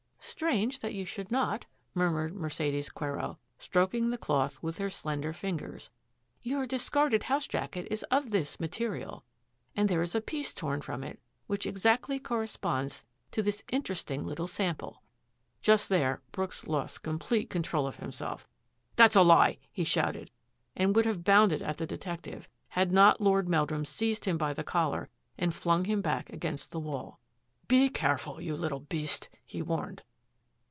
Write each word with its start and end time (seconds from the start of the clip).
"Strange 0.41 0.79
that 0.79 0.93
you 0.95 1.05
should 1.05 1.29
not," 1.29 1.67
murmured 1.93 2.33
Mer 2.33 2.49
cedes 2.49 2.89
Quero, 2.89 3.37
stroking 3.59 4.09
the 4.09 4.17
cloth 4.17 4.57
with 4.63 4.79
her 4.79 4.89
slender 4.89 5.33
fingers," 5.33 5.91
your 6.51 6.65
discarded 6.65 7.23
house 7.23 7.45
jacket 7.45 7.87
is 7.91 8.01
of 8.03 8.31
this 8.31 8.59
material, 8.59 9.23
and 9.75 9.87
there 9.87 10.01
is 10.01 10.15
a 10.15 10.21
piece 10.21 10.51
torn 10.51 10.81
from 10.81 11.03
it 11.03 11.19
which 11.45 11.67
exactly 11.67 12.17
corresponds 12.17 13.03
to 13.29 13.43
this 13.43 13.61
interesting 13.71 14.23
little 14.25 14.47
sam 14.47 14.75
ple." 14.77 15.03
Just 15.61 15.89
there 15.89 16.23
Brooks 16.31 16.65
lost 16.65 17.03
complete 17.03 17.51
control 17.51 17.85
of 17.85 17.97
him 17.97 18.11
self." 18.11 18.47
That's 18.97 19.15
a 19.15 19.21
lie!" 19.21 19.59
he 19.71 19.83
shouted, 19.83 20.31
and 20.75 20.95
would 20.95 21.05
have 21.05 21.23
bounded 21.23 21.61
at 21.61 21.77
the 21.77 21.85
detective, 21.85 22.47
had 22.69 22.91
not 22.91 23.21
Lord 23.21 23.47
Meldnim 23.47 23.85
seized 23.85 24.25
him 24.25 24.39
by 24.39 24.53
the 24.53 24.63
collar 24.63 25.07
and 25.37 25.53
flung 25.53 25.85
him 25.85 26.01
back 26.01 26.31
against 26.33 26.71
the 26.71 26.79
wall." 26.79 27.19
Be 27.67 27.89
careful, 27.89 28.41
you 28.41 28.55
little 28.55 28.79
beast!" 28.79 29.29
he 29.45 29.61
warned. 29.61 30.01